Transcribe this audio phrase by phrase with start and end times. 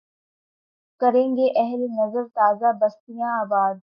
[1.01, 3.75] کریں گے اہل نظر تازہ بستیاں آباد